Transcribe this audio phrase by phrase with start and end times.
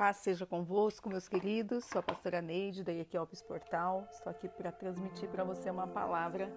[0.00, 1.84] Paz seja convosco, meus queridos.
[1.84, 4.08] Sou a pastora Neide, da Equiopes Portal.
[4.10, 6.50] Estou aqui para transmitir para você uma palavra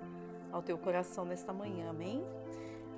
[0.49, 2.23] ao teu coração nesta manhã, amém?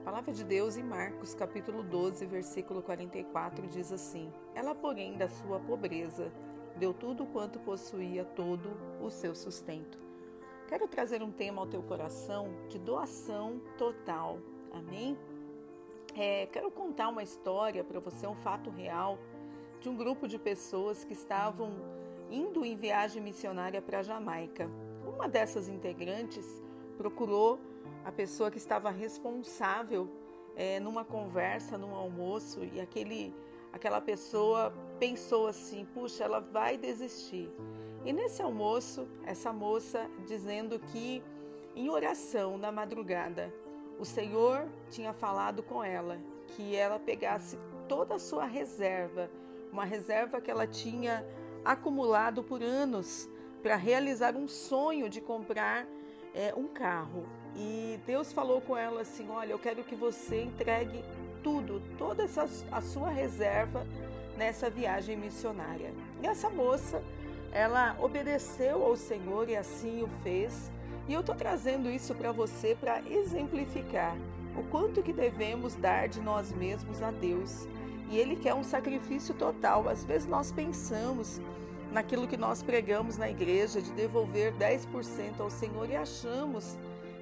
[0.01, 5.27] A palavra de Deus em Marcos, capítulo 12, versículo 44, diz assim: Ela, porém, da
[5.27, 6.31] sua pobreza,
[6.77, 8.69] deu tudo quanto possuía, todo
[9.01, 9.97] o seu sustento.
[10.67, 14.37] Quero trazer um tema ao teu coração de doação total,
[14.71, 15.17] amém?
[16.15, 19.17] É, quero contar uma história para você, um fato real
[19.85, 21.71] de um grupo de pessoas que estavam
[22.31, 24.67] indo em viagem missionária para a Jamaica.
[25.05, 26.59] Uma dessas integrantes
[26.97, 27.59] procurou
[28.03, 30.09] a pessoa que estava responsável
[30.55, 33.31] é, numa conversa, num almoço, e aquele,
[33.71, 37.47] aquela pessoa pensou assim: puxa, ela vai desistir.
[38.03, 41.21] E nesse almoço, essa moça dizendo que
[41.75, 43.53] em oração na madrugada,
[43.99, 46.19] o Senhor tinha falado com ela
[46.55, 47.55] que ela pegasse
[47.87, 49.29] toda a sua reserva
[49.75, 51.25] uma reserva que ela tinha
[51.63, 53.29] acumulado por anos
[53.61, 55.85] para realizar um sonho de comprar
[56.33, 57.25] é, um carro.
[57.55, 61.03] E Deus falou com ela assim: Olha, eu quero que você entregue
[61.43, 63.85] tudo, toda essa, a sua reserva
[64.37, 65.93] nessa viagem missionária.
[66.23, 67.03] E essa moça,
[67.51, 70.71] ela obedeceu ao Senhor e assim o fez.
[71.07, 74.15] E eu estou trazendo isso para você para exemplificar
[74.57, 77.67] o quanto que devemos dar de nós mesmos a Deus
[78.09, 79.87] e Ele quer um sacrifício total.
[79.89, 81.41] Às vezes nós pensamos
[81.91, 86.77] naquilo que nós pregamos na igreja, de devolver 10% ao Senhor e achamos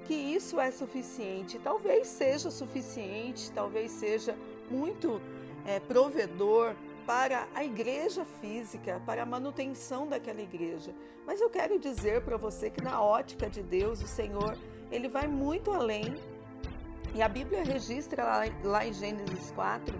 [0.05, 1.59] que isso é suficiente.
[1.59, 4.35] Talvez seja suficiente, talvez seja
[4.69, 5.21] muito
[5.65, 10.93] é, provedor para a igreja física, para a manutenção daquela igreja.
[11.25, 14.57] Mas eu quero dizer para você que na ótica de Deus, o Senhor,
[14.91, 16.15] ele vai muito além.
[17.13, 19.95] E a Bíblia registra lá, lá em Gênesis 4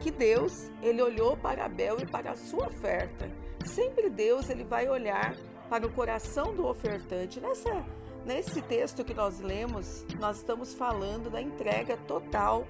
[0.00, 3.30] que Deus, ele olhou para Abel e para a sua oferta.
[3.64, 5.36] Sempre Deus, ele vai olhar
[5.68, 7.40] para o coração do ofertante.
[7.40, 7.84] Nessa
[8.24, 12.66] nesse texto que nós lemos, nós estamos falando da entrega total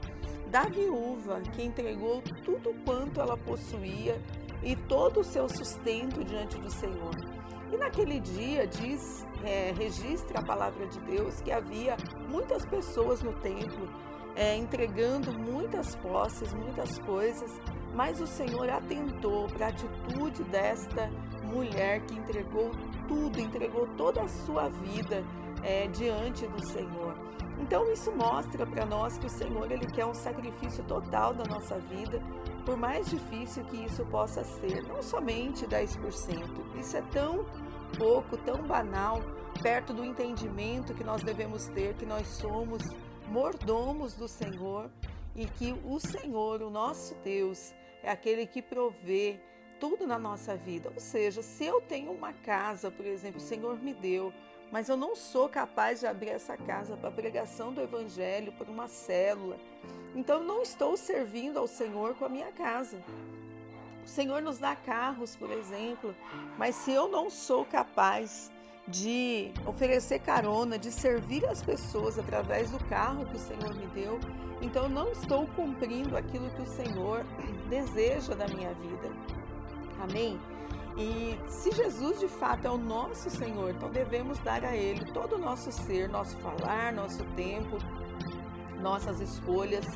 [0.49, 4.21] da viúva que entregou tudo quanto ela possuía
[4.63, 7.15] e todo o seu sustento diante do Senhor.
[7.73, 11.97] E naquele dia diz, é, registra a palavra de Deus que havia
[12.29, 13.89] muitas pessoas no templo
[14.41, 17.61] é, entregando muitas posses, muitas coisas,
[17.95, 21.11] mas o Senhor atentou para a atitude desta
[21.45, 22.71] mulher que entregou
[23.07, 25.23] tudo, entregou toda a sua vida
[25.63, 27.15] é, diante do Senhor.
[27.59, 31.79] Então isso mostra para nós que o Senhor ele quer um sacrifício total da nossa
[31.79, 32.19] vida,
[32.65, 36.79] por mais difícil que isso possa ser, não somente 10%.
[36.79, 37.45] Isso é tão
[37.99, 39.21] pouco, tão banal,
[39.63, 42.83] perto do entendimento que nós devemos ter que nós somos
[43.31, 44.91] mordomos do Senhor
[45.37, 49.39] e que o Senhor, o nosso Deus, é aquele que provê
[49.79, 50.91] tudo na nossa vida.
[50.93, 54.33] Ou seja, se eu tenho uma casa, por exemplo, o Senhor me deu,
[54.73, 58.71] mas eu não sou capaz de abrir essa casa para a pregação do Evangelho, para
[58.71, 59.57] uma célula,
[60.15, 63.01] então não estou servindo ao Senhor com a minha casa.
[64.05, 66.15] O Senhor nos dá carros, por exemplo,
[66.59, 68.51] mas se eu não sou capaz
[68.91, 74.19] de oferecer carona, de servir as pessoas através do carro que o Senhor me deu.
[74.61, 77.25] Então eu não estou cumprindo aquilo que o Senhor
[77.71, 79.11] deseja da minha vida.
[80.03, 80.39] Amém?
[80.97, 85.37] E se Jesus de fato é o nosso Senhor, então devemos dar a Ele todo
[85.37, 87.79] o nosso ser, nosso falar, nosso tempo,
[88.81, 89.87] nossas escolhas.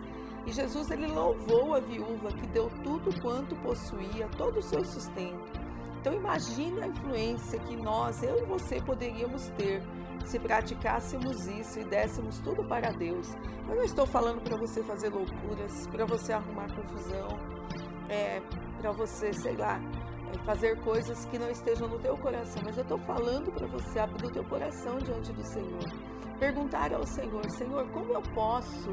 [0.47, 5.64] E Jesus ele louvou a viúva que deu tudo quanto possuía, todo o seu sustento.
[6.05, 9.83] Então imagine a influência que nós, eu e você, poderíamos ter
[10.27, 13.33] se praticássemos isso e dessemos tudo para Deus.
[13.67, 17.29] Eu não estou falando para você fazer loucuras, para você arrumar confusão,
[18.11, 18.43] é,
[18.83, 19.81] para você, sei lá,
[20.31, 23.99] é, fazer coisas que não estejam no teu coração, mas eu estou falando para você
[23.99, 25.91] abrir o teu coração diante do Senhor.
[26.39, 28.91] Perguntar ao Senhor, Senhor, como eu posso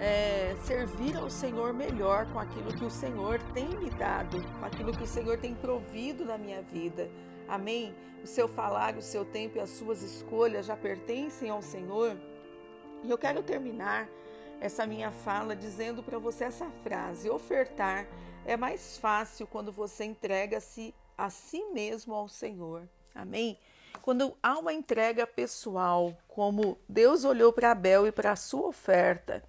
[0.00, 4.92] é, servir ao Senhor melhor com aquilo que o Senhor tem me dado, com aquilo
[4.92, 7.08] que o Senhor tem provido na minha vida.
[7.48, 7.94] Amém?
[8.22, 12.16] O seu falar, o seu tempo e as suas escolhas já pertencem ao Senhor.
[13.02, 14.08] E eu quero terminar
[14.60, 18.06] essa minha fala dizendo para você essa frase: ofertar
[18.46, 22.88] é mais fácil quando você entrega-se a si mesmo ao Senhor.
[23.14, 23.58] Amém?
[24.02, 29.42] Quando há uma entrega pessoal, como Deus olhou para Abel e para a sua oferta,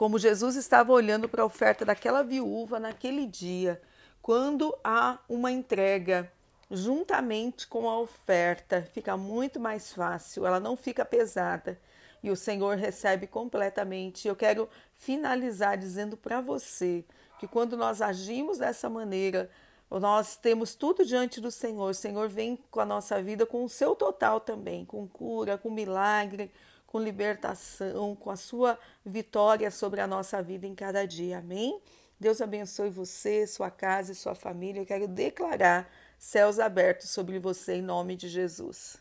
[0.00, 3.78] como Jesus estava olhando para a oferta daquela viúva naquele dia,
[4.22, 6.32] quando há uma entrega
[6.70, 11.78] juntamente com a oferta, fica muito mais fácil, ela não fica pesada
[12.22, 14.26] e o Senhor recebe completamente.
[14.26, 17.04] Eu quero finalizar dizendo para você
[17.38, 19.50] que quando nós agimos dessa maneira,
[19.90, 21.90] Nós temos tudo diante do Senhor.
[21.90, 25.68] O Senhor vem com a nossa vida com o seu total também, com cura, com
[25.68, 26.52] milagre,
[26.90, 28.76] com libertação, com a sua
[29.06, 31.38] vitória sobre a nossa vida em cada dia.
[31.38, 31.80] Amém?
[32.18, 34.80] Deus abençoe você, sua casa e sua família.
[34.80, 35.88] Eu quero declarar
[36.18, 38.98] céus abertos sobre você em nome de Jesus.